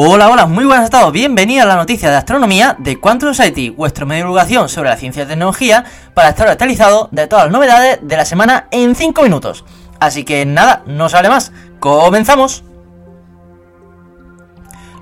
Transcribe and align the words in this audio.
Hola, 0.00 0.30
hola, 0.30 0.46
muy 0.46 0.64
buenas 0.64 0.86
a 0.86 0.90
todos. 0.90 1.12
Bienvenidos 1.12 1.64
a 1.64 1.68
la 1.68 1.74
noticia 1.74 2.08
de 2.08 2.14
astronomía 2.14 2.76
de 2.78 3.00
Quantum 3.00 3.34
Society, 3.34 3.70
vuestro 3.70 4.06
medio 4.06 4.22
de 4.22 4.26
divulgación 4.26 4.68
sobre 4.68 4.90
la 4.90 4.96
ciencia 4.96 5.24
y 5.24 5.26
tecnología 5.26 5.84
para 6.14 6.28
estar 6.28 6.46
actualizado 6.46 7.08
de 7.10 7.26
todas 7.26 7.46
las 7.46 7.52
novedades 7.52 7.98
de 8.00 8.16
la 8.16 8.24
semana 8.24 8.68
en 8.70 8.94
5 8.94 9.24
minutos. 9.24 9.64
Así 9.98 10.22
que 10.22 10.46
nada, 10.46 10.84
no 10.86 11.08
sale 11.08 11.28
más. 11.28 11.50
¡Comenzamos! 11.80 12.62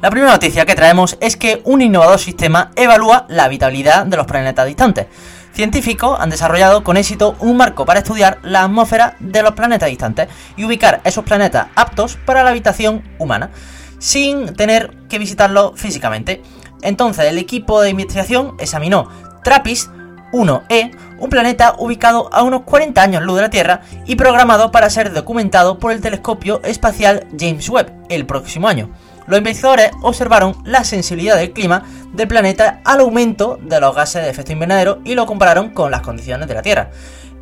La 0.01 0.09
primera 0.09 0.33
noticia 0.33 0.65
que 0.65 0.75
traemos 0.75 1.19
es 1.21 1.37
que 1.37 1.61
un 1.67 1.83
innovador 1.83 2.19
sistema 2.19 2.71
evalúa 2.75 3.27
la 3.29 3.45
habitabilidad 3.45 4.07
de 4.07 4.17
los 4.17 4.25
planetas 4.25 4.67
distantes. 4.67 5.09
Científicos 5.53 6.19
han 6.19 6.31
desarrollado 6.31 6.85
con 6.85 6.97
éxito 6.97 7.37
un 7.41 7.59
marco 7.59 7.85
para 7.85 7.99
estudiar 7.99 8.39
la 8.43 8.63
atmósfera 8.63 9.17
de 9.21 9.43
los 9.43 9.53
planetas 9.53 9.91
distantes 9.91 10.29
y 10.57 10.65
ubicar 10.65 11.03
esos 11.05 11.23
planetas 11.23 11.67
aptos 11.75 12.17
para 12.25 12.43
la 12.43 12.49
habitación 12.49 13.03
humana 13.19 13.51
sin 13.99 14.55
tener 14.55 14.97
que 15.09 15.19
visitarlo 15.19 15.73
físicamente. 15.77 16.43
Entonces 16.83 17.27
el 17.27 17.39
equipo 17.39 17.81
de 17.81 17.91
investigación 17.91 18.55
examinó 18.59 19.09
Trappist 19.43 19.91
1e, 20.33 20.91
un 21.19 21.31
planeta 21.31 21.77
ubicado 21.79 22.29
a 22.33 22.43
unos 22.43 22.63
40 22.63 23.01
años 23.01 23.23
luz 23.23 23.37
de 23.37 23.43
la 23.43 23.51
Tierra 23.51 23.81
y 24.07 24.17
programado 24.17 24.71
para 24.71 24.91
ser 24.91 25.13
documentado 25.13 25.79
por 25.79 25.93
el 25.93 26.01
telescopio 26.01 26.61
espacial 26.65 27.27
James 27.39 27.69
Webb 27.69 27.93
el 28.09 28.27
próximo 28.27 28.69
año. 28.69 28.91
Los 29.27 29.39
investigadores 29.39 29.91
observaron 30.03 30.57
la 30.65 30.85
sensibilidad 30.85 31.37
del 31.37 31.53
clima 31.53 31.85
del 32.13 32.29
planeta 32.29 32.81
al 32.85 33.01
aumento 33.01 33.59
de 33.61 33.81
los 33.81 33.95
gases 33.95 34.23
de 34.23 34.31
efecto 34.31 34.53
invernadero 34.53 35.01
y 35.05 35.15
lo 35.15 35.27
compararon 35.27 35.71
con 35.71 35.91
las 35.91 36.03
condiciones 36.03 36.49
de 36.49 36.55
la 36.55 36.63
Tierra. 36.63 36.91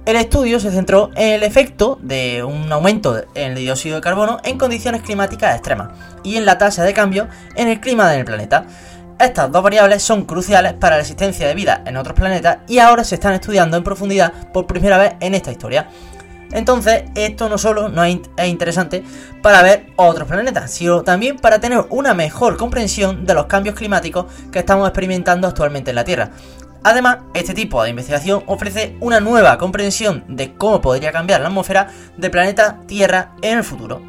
El 0.07 0.17
estudio 0.17 0.61
se 0.61 0.71
centró 0.71 1.11
en 1.17 1.33
el 1.33 1.43
efecto 1.43 1.99
de 2.03 2.45
un 2.45 2.71
aumento 2.71 3.25
en 3.35 3.53
el 3.53 3.55
dióxido 3.57 3.97
de 3.97 4.03
carbono 4.03 4.39
en 4.45 4.59
condiciones 4.59 5.01
climáticas 5.01 5.55
extremas 5.55 5.91
y 6.23 6.37
en 6.37 6.45
la 6.45 6.59
tasa 6.59 6.85
de 6.85 6.93
cambio 6.93 7.27
en 7.57 7.69
el 7.69 7.81
clima 7.81 8.11
del 8.11 8.27
planeta. 8.27 8.67
Estas 9.19 9.51
dos 9.51 9.63
variables 9.63 10.03
son 10.03 10.25
cruciales 10.25 10.75
para 10.75 10.97
la 10.97 11.03
existencia 11.03 11.47
de 11.47 11.55
vida 11.55 11.83
en 11.87 11.97
otros 11.97 12.15
planetas 12.15 12.59
y 12.69 12.81
ahora 12.81 13.05
se 13.05 13.15
están 13.15 13.33
estudiando 13.33 13.77
en 13.77 13.85
profundidad 13.85 14.33
por 14.53 14.67
primera 14.67 14.99
vez 14.99 15.15
en 15.21 15.35
esta 15.35 15.53
historia. 15.53 15.89
Entonces, 16.53 17.05
esto 17.15 17.49
no 17.49 17.59
solo 17.59 17.91
es 18.03 18.49
interesante 18.49 19.03
para 19.43 19.63
ver 19.63 19.87
otros 19.97 20.29
planetas, 20.29 20.71
sino 20.71 21.03
también 21.03 21.37
para 21.37 21.59
tener 21.59 21.85
una 21.91 22.15
mejor 22.15 22.57
comprensión 22.57 23.27
de 23.27 23.35
los 23.35 23.47
cambios 23.47 23.75
climáticos 23.75 24.27
que 24.53 24.61
estamos 24.61 24.89
experimentando 24.89 25.49
actualmente 25.49 25.91
en 25.91 25.97
la 25.97 26.05
Tierra. 26.05 26.31
Además, 26.83 27.19
este 27.33 27.55
tipo 27.55 27.83
de 27.83 27.91
investigación 27.91 28.43
ofrece 28.47 28.97
una 29.01 29.19
nueva 29.19 29.57
comprensión 29.57 30.23
de 30.29 30.53
cómo 30.53 30.83
podría 30.83 31.13
cambiar 31.13 31.41
la 31.41 31.49
atmósfera 31.49 31.89
del 32.17 32.31
planeta 32.31 32.81
Tierra 32.87 33.33
en 33.41 33.59
el 33.59 33.65
futuro. 33.65 34.03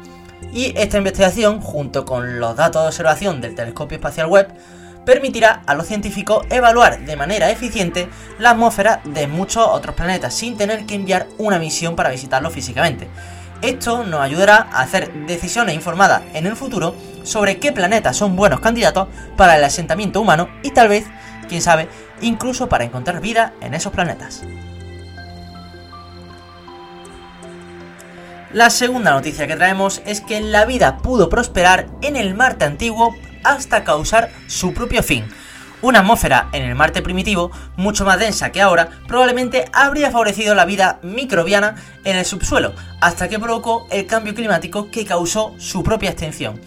Y 0.52 0.74
esta 0.76 0.98
investigación, 0.98 1.60
junto 1.60 2.04
con 2.04 2.38
los 2.38 2.54
datos 2.54 2.82
de 2.82 2.88
observación 2.88 3.40
del 3.40 3.54
telescopio 3.54 3.96
espacial 3.96 4.26
Webb, 4.26 4.48
permitirá 5.06 5.62
a 5.66 5.74
los 5.74 5.86
científicos 5.86 6.44
evaluar 6.50 6.98
de 7.06 7.16
manera 7.16 7.48
eficiente 7.48 8.08
la 8.38 8.50
atmósfera 8.50 9.00
de 9.04 9.28
muchos 9.28 9.66
otros 9.66 9.94
planetas 9.94 10.34
sin 10.34 10.58
tener 10.58 10.84
que 10.84 10.96
enviar 10.96 11.28
una 11.38 11.58
misión 11.58 11.96
para 11.96 12.10
visitarlos 12.10 12.52
físicamente. 12.52 13.08
Esto 13.62 14.04
nos 14.04 14.20
ayudará 14.20 14.68
a 14.70 14.82
hacer 14.82 15.10
decisiones 15.26 15.74
informadas 15.74 16.22
en 16.34 16.44
el 16.44 16.56
futuro 16.56 16.94
sobre 17.22 17.58
qué 17.58 17.72
planetas 17.72 18.16
son 18.16 18.36
buenos 18.36 18.60
candidatos 18.60 19.08
para 19.36 19.56
el 19.56 19.64
asentamiento 19.64 20.20
humano 20.20 20.50
y 20.62 20.72
tal 20.72 20.88
vez 20.88 21.06
quién 21.48 21.62
sabe, 21.62 21.88
incluso 22.20 22.68
para 22.68 22.84
encontrar 22.84 23.20
vida 23.20 23.54
en 23.60 23.74
esos 23.74 23.92
planetas. 23.92 24.42
La 28.52 28.70
segunda 28.70 29.12
noticia 29.12 29.46
que 29.46 29.56
traemos 29.56 30.02
es 30.04 30.20
que 30.20 30.40
la 30.40 30.64
vida 30.64 30.98
pudo 30.98 31.28
prosperar 31.28 31.88
en 32.02 32.16
el 32.16 32.34
Marte 32.34 32.64
antiguo 32.64 33.14
hasta 33.50 33.84
causar 33.84 34.30
su 34.46 34.72
propio 34.74 35.02
fin. 35.02 35.24
Una 35.82 36.00
atmósfera 36.00 36.48
en 36.52 36.62
el 36.62 36.74
Marte 36.74 37.02
primitivo, 37.02 37.50
mucho 37.76 38.04
más 38.04 38.18
densa 38.18 38.50
que 38.50 38.62
ahora, 38.62 38.88
probablemente 39.06 39.66
habría 39.72 40.10
favorecido 40.10 40.54
la 40.54 40.64
vida 40.64 40.98
microbiana 41.02 41.76
en 42.04 42.16
el 42.16 42.24
subsuelo, 42.24 42.72
hasta 43.00 43.28
que 43.28 43.38
provocó 43.38 43.86
el 43.90 44.06
cambio 44.06 44.34
climático 44.34 44.90
que 44.90 45.04
causó 45.04 45.54
su 45.58 45.82
propia 45.82 46.10
extinción 46.10 46.60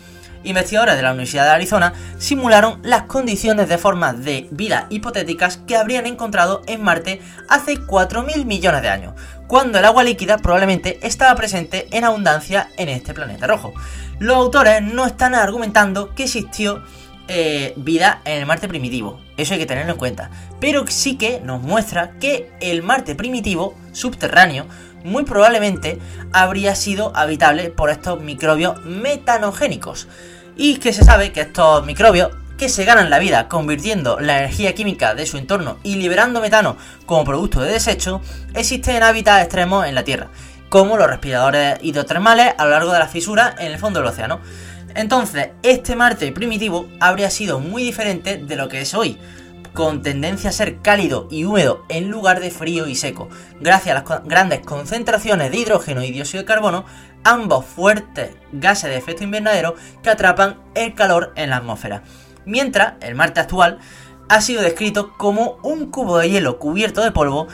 investigadores 0.44 0.96
de 0.96 1.02
la 1.02 1.12
Universidad 1.12 1.46
de 1.46 1.52
Arizona 1.52 1.94
simularon 2.18 2.80
las 2.84 3.04
condiciones 3.04 3.70
de 3.70 3.78
formas 3.78 4.24
de 4.24 4.48
vida 4.52 4.88
hipotéticas 4.90 5.58
que 5.58 5.76
habrían 5.76 6.06
encontrado 6.06 6.62
en 6.68 6.82
Marte 6.82 7.22
hace 7.48 7.78
4.000 7.78 8.46
millones 8.46 8.82
de 8.82 8.90
años, 8.90 9.14
cuando 9.48 9.80
el 9.80 9.86
agua 9.86 10.04
líquida 10.04 10.38
probablemente 10.38 11.00
estaba 11.02 11.36
presente 11.36 11.88
en 11.92 12.04
abundancia 12.04 12.70
en 12.78 12.90
este 12.90 13.14
planeta 13.14 13.48
rojo. 13.48 13.74
Los 14.20 14.38
autores 14.38 14.82
no 14.82 15.06
están 15.06 15.36
argumentando 15.36 16.14
que 16.14 16.24
existió 16.24 16.84
eh, 17.30 17.74
vida 17.78 18.22
en 18.26 18.40
el 18.40 18.46
Marte 18.46 18.68
primitivo, 18.68 19.22
eso 19.38 19.54
hay 19.54 19.60
que 19.60 19.66
tenerlo 19.66 19.94
en 19.94 19.98
cuenta, 19.98 20.30
pero 20.60 20.86
sí 20.88 21.18
que 21.18 21.40
nos 21.40 21.62
muestra 21.62 22.12
que 22.20 22.52
el 22.60 22.84
Marte 22.84 23.16
primitivo, 23.16 23.76
subterráneo, 23.94 24.66
muy 25.04 25.24
probablemente 25.24 26.00
habría 26.34 26.76
sido 26.76 27.16
habitable 27.16 27.70
por 27.70 27.90
estos 27.90 28.20
microbios 28.22 28.84
metanogénicos. 28.84 30.08
Y 30.58 30.78
que 30.78 30.92
se 30.92 31.06
sabe 31.06 31.32
que 31.32 31.42
estos 31.42 31.86
microbios 31.86 32.32
que 32.58 32.68
se 32.68 32.84
ganan 32.84 33.10
la 33.10 33.20
vida 33.20 33.48
convirtiendo 33.48 34.20
la 34.20 34.40
energía 34.40 34.76
química 34.76 35.16
de 35.16 35.26
su 35.26 35.38
entorno 35.38 35.78
y 35.82 35.96
liberando 35.96 36.42
metano 36.42 36.76
como 37.06 37.24
producto 37.24 37.62
de 37.62 37.72
desecho, 37.72 38.22
existen 38.54 38.98
en 38.98 39.04
hábitats 39.04 39.44
extremos 39.44 39.86
en 39.86 39.96
la 39.96 40.04
Tierra, 40.04 40.28
como 40.68 40.98
los 40.98 41.08
respiradores 41.08 41.80
hidrotermales 41.82 42.54
a 42.58 42.66
lo 42.66 42.72
largo 42.72 42.92
de 42.92 43.00
las 43.00 43.12
fisuras 43.12 43.56
en 43.60 43.72
el 43.72 43.80
fondo 43.80 44.02
del 44.02 44.10
océano. 44.10 44.42
Entonces, 44.96 45.50
este 45.64 45.96
Marte 45.96 46.32
primitivo 46.32 46.88
habría 47.00 47.30
sido 47.30 47.60
muy 47.60 47.84
diferente 47.84 48.38
de 48.38 48.56
lo 48.56 48.70
que 48.70 48.82
es 48.82 48.94
hoy, 48.94 49.18
con 49.74 50.02
tendencia 50.02 50.50
a 50.50 50.54
ser 50.54 50.82
cálido 50.82 51.28
y 51.30 51.46
húmedo 51.46 51.86
en 51.90 52.10
lugar 52.10 52.40
de 52.40 52.52
frío 52.52 52.88
y 52.88 52.96
seco, 52.96 53.30
gracias 53.60 53.96
a 53.96 54.02
las 54.02 54.26
grandes 54.26 54.62
concentraciones 54.62 55.52
de 55.52 55.58
hidrógeno 55.58 56.04
y 56.04 56.12
dióxido 56.12 56.42
de 56.42 56.48
carbono, 56.48 56.86
ambos 57.24 57.66
fuertes 57.66 58.32
gases 58.52 58.90
de 58.90 58.98
efecto 58.98 59.24
invernadero 59.24 59.76
que 60.02 60.10
atrapan 60.10 60.58
el 60.76 60.96
calor 60.96 61.34
en 61.36 61.52
la 61.52 61.58
atmósfera. 61.58 62.04
Mientras 62.46 62.94
el 63.02 63.16
Marte 63.16 63.42
actual 63.42 63.80
ha 64.28 64.42
sido 64.42 64.62
descrito 64.62 65.14
como 65.18 65.60
un 65.64 65.92
cubo 65.92 66.18
de 66.18 66.30
hielo 66.30 66.60
cubierto 66.60 67.04
de 67.04 67.12
polvo 67.12 67.48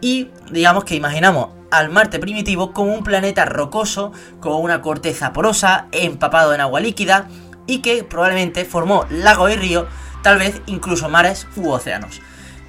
y 0.00 0.30
digamos 0.50 0.84
que 0.84 0.94
imaginamos 0.94 1.57
al 1.70 1.90
Marte 1.90 2.18
primitivo 2.18 2.72
como 2.72 2.94
un 2.94 3.04
planeta 3.04 3.44
rocoso 3.44 4.12
con 4.40 4.54
una 4.54 4.80
corteza 4.82 5.32
porosa, 5.32 5.86
empapado 5.92 6.54
en 6.54 6.60
agua 6.60 6.80
líquida 6.80 7.28
y 7.66 7.78
que 7.78 8.04
probablemente 8.04 8.64
formó 8.64 9.06
lagos 9.10 9.52
y 9.52 9.56
ríos 9.56 9.86
tal 10.22 10.38
vez 10.38 10.62
incluso 10.66 11.08
mares 11.08 11.46
u 11.56 11.70
océanos. 11.70 12.20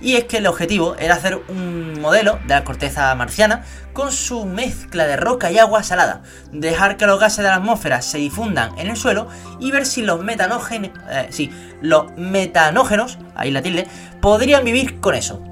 Y 0.01 0.15
es 0.15 0.25
que 0.25 0.37
el 0.37 0.47
objetivo 0.47 0.95
era 0.95 1.15
hacer 1.15 1.41
un 1.49 1.99
modelo 1.99 2.39
de 2.47 2.53
la 2.53 2.63
corteza 2.63 3.13
marciana 3.15 3.65
con 3.91 4.13
su 4.13 4.45
mezcla 4.45 5.05
de 5.05 5.17
roca 5.17 5.51
y 5.51 5.57
agua 5.57 5.83
salada, 5.83 6.21
dejar 6.53 6.95
que 6.95 7.05
los 7.05 7.19
gases 7.19 7.39
de 7.39 7.49
la 7.49 7.55
atmósfera 7.55 8.01
se 8.01 8.17
difundan 8.17 8.77
en 8.79 8.87
el 8.87 8.95
suelo 8.95 9.27
y 9.59 9.71
ver 9.71 9.85
si 9.85 10.01
los 10.01 10.23
metanógenos, 10.23 10.91
eh, 11.09 11.49
los 11.81 12.11
metanógenos, 12.15 13.17
ahí 13.35 13.51
la 13.51 13.61
tilde, 13.61 13.87
podrían 14.21 14.63
vivir 14.63 15.01
con 15.01 15.15
eso. 15.15 15.43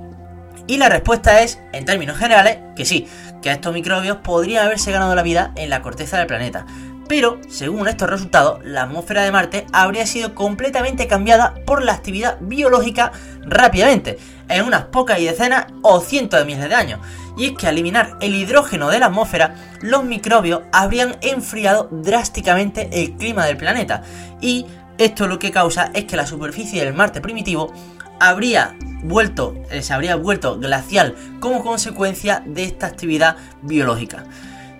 Y 0.65 0.77
la 0.77 0.89
respuesta 0.89 1.41
es, 1.41 1.59
en 1.73 1.85
términos 1.85 2.17
generales, 2.17 2.57
que 2.75 2.85
sí, 2.85 3.07
que 3.41 3.51
estos 3.51 3.73
microbios 3.73 4.17
podrían 4.17 4.65
haberse 4.65 4.91
ganado 4.91 5.13
la 5.15 5.23
vida 5.23 5.51
en 5.55 5.69
la 5.69 5.81
corteza 5.81 6.17
del 6.17 6.27
planeta, 6.27 6.65
pero, 7.07 7.39
según 7.47 7.87
estos 7.87 8.09
resultados, 8.09 8.59
la 8.65 8.83
atmósfera 8.83 9.23
de 9.23 9.31
Marte 9.31 9.65
habría 9.71 10.05
sido 10.05 10.35
completamente 10.35 11.07
cambiada 11.07 11.55
por 11.65 11.83
la 11.83 11.93
actividad 11.93 12.37
biológica 12.41 13.13
rápidamente, 13.43 14.17
en 14.49 14.65
unas 14.65 14.85
pocas 14.85 15.19
y 15.19 15.25
decenas 15.25 15.67
o 15.83 16.01
cientos 16.01 16.39
de 16.39 16.45
miles 16.45 16.67
de 16.67 16.75
años. 16.75 16.99
Y 17.37 17.45
es 17.45 17.51
que 17.53 17.67
al 17.67 17.75
eliminar 17.75 18.17
el 18.19 18.35
hidrógeno 18.35 18.89
de 18.89 18.99
la 18.99 19.05
atmósfera, 19.05 19.55
los 19.81 20.03
microbios 20.03 20.63
habrían 20.73 21.15
enfriado 21.21 21.87
drásticamente 21.91 22.89
el 22.91 23.13
clima 23.13 23.45
del 23.45 23.57
planeta. 23.57 24.03
Y 24.41 24.65
esto 24.97 25.27
lo 25.27 25.39
que 25.39 25.51
causa 25.51 25.91
es 25.93 26.05
que 26.05 26.17
la 26.17 26.27
superficie 26.27 26.83
del 26.83 26.93
Marte 26.93 27.21
primitivo 27.21 27.71
habría 28.19 28.75
vuelto, 29.03 29.55
eh, 29.69 29.81
se 29.81 29.93
habría 29.93 30.15
vuelto 30.15 30.59
glacial 30.59 31.15
como 31.39 31.63
consecuencia 31.63 32.43
de 32.45 32.63
esta 32.63 32.87
actividad 32.87 33.37
biológica. 33.61 34.25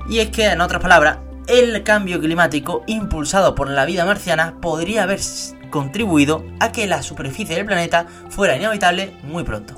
Y 0.09 0.19
es 0.19 0.29
que, 0.29 0.45
en 0.45 0.61
otras 0.61 0.81
palabras, 0.81 1.17
el 1.47 1.83
cambio 1.83 2.19
climático 2.19 2.83
impulsado 2.87 3.55
por 3.55 3.69
la 3.69 3.85
vida 3.85 4.05
marciana 4.05 4.55
podría 4.61 5.03
haber 5.03 5.19
contribuido 5.69 6.45
a 6.59 6.71
que 6.71 6.87
la 6.87 7.01
superficie 7.01 7.55
del 7.55 7.65
planeta 7.65 8.05
fuera 8.29 8.55
inhabitable 8.55 9.13
muy 9.23 9.43
pronto. 9.43 9.75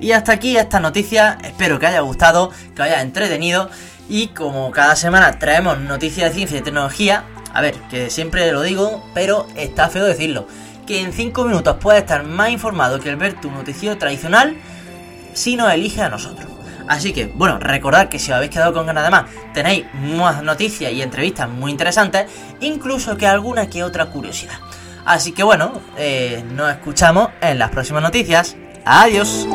Y 0.00 0.12
hasta 0.12 0.32
aquí 0.32 0.56
esta 0.56 0.78
noticia, 0.78 1.38
espero 1.42 1.78
que 1.78 1.86
haya 1.86 2.00
gustado, 2.00 2.50
que 2.74 2.82
haya 2.82 3.02
entretenido 3.02 3.68
y 4.08 4.28
como 4.28 4.70
cada 4.70 4.94
semana 4.96 5.38
traemos 5.38 5.80
noticias 5.80 6.30
de 6.30 6.34
ciencia 6.36 6.58
y 6.58 6.62
tecnología, 6.62 7.24
a 7.52 7.60
ver, 7.60 7.74
que 7.90 8.10
siempre 8.10 8.50
lo 8.52 8.62
digo, 8.62 9.04
pero 9.14 9.46
está 9.56 9.88
feo 9.88 10.04
decirlo, 10.04 10.46
que 10.86 11.00
en 11.00 11.12
5 11.12 11.44
minutos 11.44 11.76
puedes 11.80 12.02
estar 12.02 12.24
más 12.24 12.50
informado 12.50 13.00
que 13.00 13.08
el 13.08 13.16
ver 13.16 13.40
tu 13.40 13.50
noticiero 13.50 13.96
tradicional 13.98 14.56
si 15.34 15.56
nos 15.56 15.72
elige 15.72 16.02
a 16.02 16.08
nosotros. 16.08 16.46
Así 16.88 17.12
que, 17.12 17.26
bueno, 17.26 17.58
recordad 17.58 18.08
que 18.08 18.18
si 18.18 18.30
os 18.30 18.36
habéis 18.36 18.50
quedado 18.50 18.72
con 18.72 18.86
ganas 18.86 19.04
de 19.04 19.10
más, 19.10 19.24
tenéis 19.52 19.84
más 20.16 20.42
noticias 20.42 20.90
y 20.90 21.02
entrevistas 21.02 21.48
muy 21.48 21.70
interesantes, 21.70 22.26
incluso 22.60 23.16
que 23.16 23.26
alguna 23.26 23.68
que 23.68 23.84
otra 23.84 24.06
curiosidad. 24.06 24.58
Así 25.04 25.32
que 25.32 25.42
bueno, 25.42 25.80
eh, 25.96 26.42
nos 26.54 26.70
escuchamos 26.70 27.28
en 27.40 27.58
las 27.58 27.70
próximas 27.70 28.02
noticias. 28.02 28.56
Adiós. 28.84 29.46